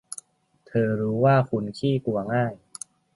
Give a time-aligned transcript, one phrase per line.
[0.67, 2.53] เธอรู้ว่าคุณขี้กลัวง่าย